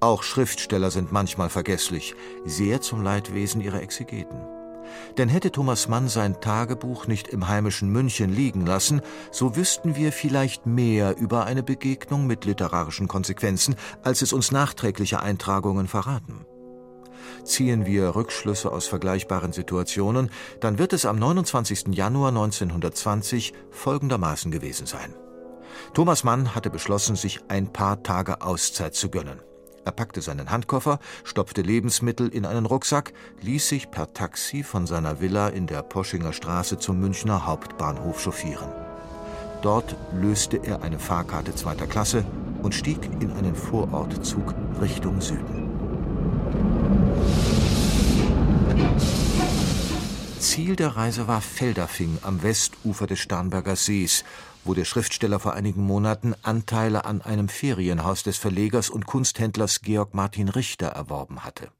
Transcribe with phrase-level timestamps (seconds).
[0.00, 4.40] Auch Schriftsteller sind manchmal vergesslich, sehr zum Leidwesen ihrer Exegeten.
[5.18, 9.00] Denn hätte Thomas Mann sein Tagebuch nicht im heimischen München liegen lassen,
[9.32, 15.20] so wüssten wir vielleicht mehr über eine Begegnung mit literarischen Konsequenzen, als es uns nachträgliche
[15.20, 16.44] Eintragungen verraten.
[17.44, 21.88] Ziehen wir Rückschlüsse aus vergleichbaren Situationen, dann wird es am 29.
[21.88, 25.14] Januar 1920 folgendermaßen gewesen sein.
[25.94, 29.40] Thomas Mann hatte beschlossen, sich ein paar Tage Auszeit zu gönnen.
[29.86, 35.20] Er packte seinen Handkoffer, stopfte Lebensmittel in einen Rucksack, ließ sich per Taxi von seiner
[35.20, 38.68] Villa in der Poschinger Straße zum Münchner Hauptbahnhof chauffieren.
[39.62, 42.24] Dort löste er eine Fahrkarte zweiter Klasse
[42.62, 45.65] und stieg in einen Vorortzug Richtung Süden.
[50.38, 54.24] Ziel der Reise war Felderfing am Westufer des Starnberger Sees,
[54.64, 60.14] wo der Schriftsteller vor einigen Monaten Anteile an einem Ferienhaus des Verlegers und Kunsthändlers Georg
[60.14, 61.70] Martin Richter erworben hatte.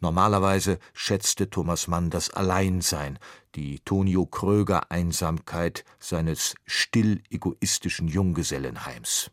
[0.00, 3.18] Normalerweise schätzte Thomas Mann das Alleinsein,
[3.54, 9.30] die Tonio Kröger Einsamkeit seines still egoistischen Junggesellenheims.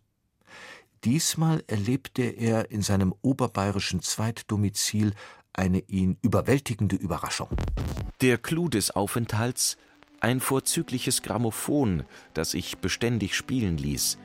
[1.04, 5.16] Diesmal erlebte er in seinem oberbayerischen Zweitdomizil
[5.54, 7.50] eine ihn überwältigende Überraschung.
[8.22, 9.78] Der Clou des Aufenthalts?
[10.20, 14.20] Ein vorzügliches Grammophon, das ich beständig spielen ließ.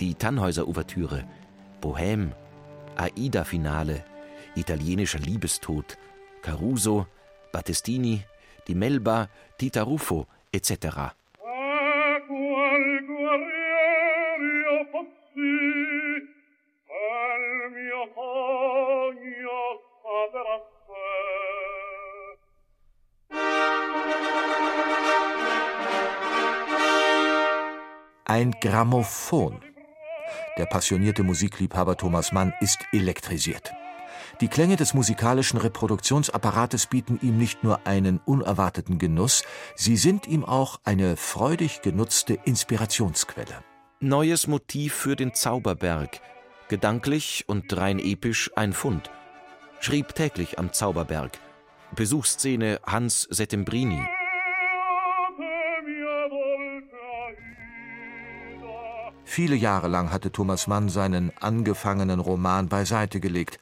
[0.00, 1.24] Die Tannhäuser-Ouvertüre,
[1.80, 2.32] Bohème,
[2.96, 4.04] Aida-Finale,
[4.56, 5.96] italienischer Liebestod,
[6.42, 7.06] Caruso,
[7.52, 8.22] Battistini,
[8.66, 9.28] die Melba,
[9.58, 11.14] Tita Ruffo etc.
[28.34, 29.60] Ein Grammophon.
[30.58, 33.72] Der passionierte Musikliebhaber Thomas Mann ist elektrisiert.
[34.40, 39.44] Die Klänge des musikalischen Reproduktionsapparates bieten ihm nicht nur einen unerwarteten Genuss,
[39.76, 43.62] sie sind ihm auch eine freudig genutzte Inspirationsquelle.
[44.00, 46.20] Neues Motiv für den Zauberberg,
[46.66, 49.12] gedanklich und rein episch ein Fund.
[49.78, 51.38] Schrieb täglich am Zauberberg.
[51.94, 54.02] Besuchsszene Hans Settembrini.
[59.34, 63.58] Viele Jahre lang hatte Thomas Mann seinen angefangenen Roman beiseite gelegt.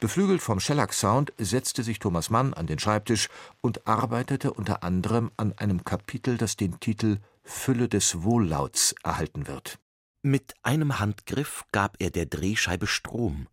[0.00, 3.28] Beflügelt vom Shellac-Sound setzte sich Thomas Mann an den Schreibtisch
[3.60, 9.78] und arbeitete unter anderem an einem Kapitel, das den Titel Fülle des Wohllauts erhalten wird.
[10.22, 13.46] Mit einem Handgriff gab er der Drehscheibe Strom,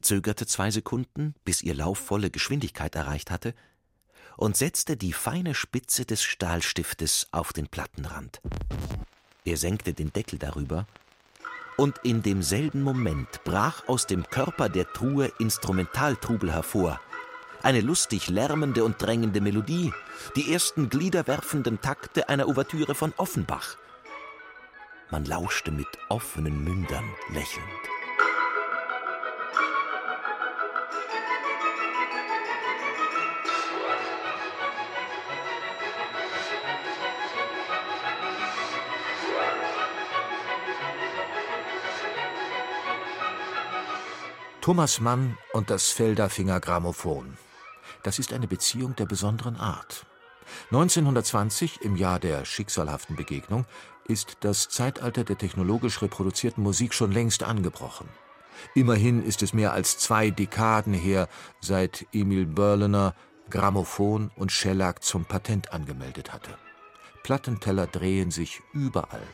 [0.00, 3.54] zögerte zwei Sekunden, bis ihr Lauf volle Geschwindigkeit erreicht hatte,
[4.38, 8.40] und setzte die feine Spitze des Stahlstiftes auf den Plattenrand.
[9.48, 10.86] Er senkte den Deckel darüber,
[11.78, 17.00] und in demselben Moment brach aus dem Körper der Truhe Instrumentaltrubel hervor.
[17.62, 19.94] Eine lustig lärmende und drängende Melodie,
[20.36, 23.78] die ersten gliederwerfenden Takte einer Ouvertüre von Offenbach.
[25.10, 27.97] Man lauschte mit offenen Mündern lächelnd.
[44.68, 47.38] Thomas Mann und das Felderfinger Grammophon.
[48.02, 50.04] Das ist eine Beziehung der besonderen Art.
[50.64, 53.64] 1920, im Jahr der schicksalhaften Begegnung,
[54.08, 58.10] ist das Zeitalter der technologisch reproduzierten Musik schon längst angebrochen.
[58.74, 61.28] Immerhin ist es mehr als zwei Dekaden her,
[61.62, 63.14] seit Emil Berliner
[63.48, 66.58] Grammophon und Shellac zum Patent angemeldet hatte.
[67.22, 69.26] Plattenteller drehen sich überall.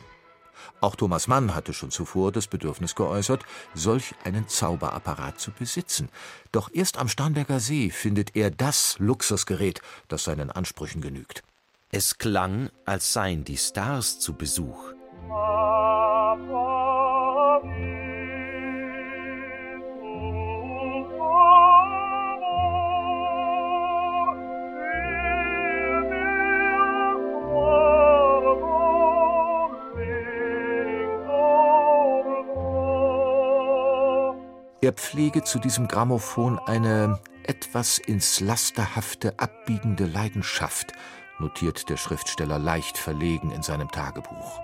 [0.81, 3.43] Auch Thomas Mann hatte schon zuvor das Bedürfnis geäußert,
[3.73, 6.09] solch einen Zauberapparat zu besitzen.
[6.51, 11.43] Doch erst am Starnberger See findet er das Luxusgerät, das seinen Ansprüchen genügt.
[11.91, 14.95] Es klang, als seien die Stars zu Besuch.
[34.85, 40.91] Er pflege zu diesem Grammophon eine etwas ins Lasterhafte abbiegende Leidenschaft,
[41.39, 44.61] notiert der Schriftsteller leicht verlegen in seinem Tagebuch.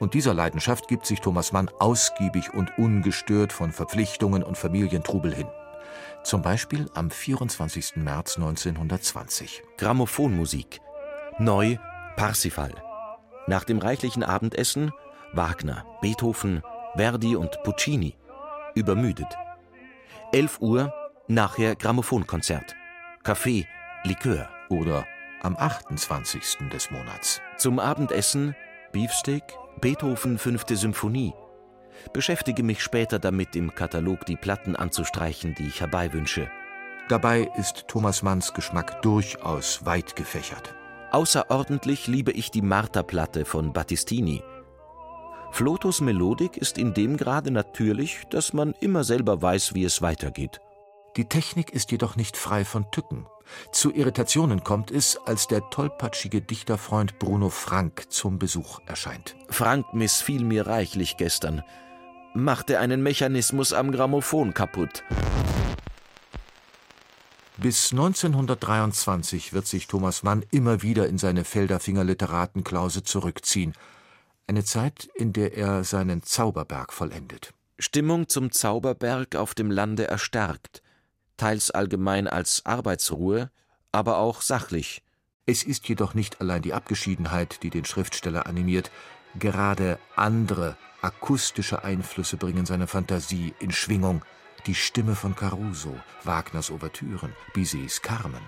[0.00, 5.48] Und dieser Leidenschaft gibt sich Thomas Mann ausgiebig und ungestört von Verpflichtungen und Familientrubel hin.
[6.24, 7.96] Zum Beispiel am 24.
[7.96, 9.62] März 1920.
[9.76, 10.80] Grammophonmusik.
[11.38, 11.76] Neu
[12.16, 12.72] Parsifal.
[13.46, 14.92] Nach dem reichlichen Abendessen
[15.34, 16.62] Wagner, Beethoven,
[16.96, 18.16] Verdi und Puccini.
[18.76, 19.34] Übermüdet.
[20.32, 20.92] 11 Uhr,
[21.28, 22.76] nachher Grammophonkonzert.
[23.24, 23.66] Kaffee,
[24.04, 24.48] Likör.
[24.68, 25.06] Oder
[25.42, 26.68] am 28.
[26.70, 27.40] des Monats.
[27.56, 28.54] Zum Abendessen
[28.92, 29.44] Beefsteak,
[29.80, 31.32] Beethoven fünfte Symphonie.
[32.12, 36.50] Beschäftige mich später damit, im Katalog die Platten anzustreichen, die ich herbeiwünsche.
[37.08, 40.74] Dabei ist Thomas Manns Geschmack durchaus weit gefächert.
[41.12, 44.42] Außerordentlich liebe ich die Marterplatte von Battistini.
[45.56, 50.60] Flotos Melodik ist in dem Grade natürlich, dass man immer selber weiß, wie es weitergeht.
[51.16, 53.26] Die Technik ist jedoch nicht frei von Tücken.
[53.72, 59.34] Zu Irritationen kommt es, als der tollpatschige Dichterfreund Bruno Frank zum Besuch erscheint.
[59.48, 61.62] Frank missfiel mir reichlich gestern.
[62.34, 65.04] Machte einen Mechanismus am Grammophon kaputt.
[67.56, 73.72] Bis 1923 wird sich Thomas Mann immer wieder in seine Felderfinger Literatenklause zurückziehen.
[74.46, 77.52] Eine Zeit, in der er seinen Zauberberg vollendet.
[77.78, 80.82] Stimmung zum Zauberberg auf dem Lande erstarkt
[81.36, 83.50] teils allgemein als Arbeitsruhe,
[83.92, 85.02] aber auch sachlich.
[85.46, 88.90] Es ist jedoch nicht allein die Abgeschiedenheit, die den Schriftsteller animiert,
[89.38, 94.22] gerade andere akustische Einflüsse bringen seine Fantasie in Schwingung.
[94.66, 95.94] Die Stimme von Caruso,
[96.24, 98.42] Wagners Ouvertüren, Bizets Carmen.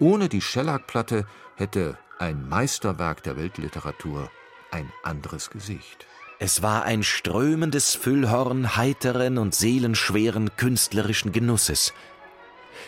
[0.00, 4.30] Ohne die Schellackplatte hätte ein Meisterwerk der Weltliteratur
[4.70, 6.06] ein anderes Gesicht.
[6.38, 11.92] Es war ein strömendes Füllhorn heiteren und seelenschweren künstlerischen Genusses.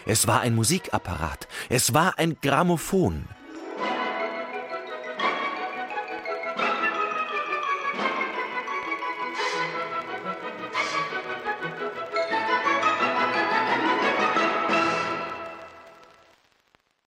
[0.07, 3.29] Es war ein Musikapparat, es war ein Grammophon,